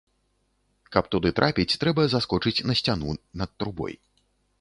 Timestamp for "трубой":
3.61-3.93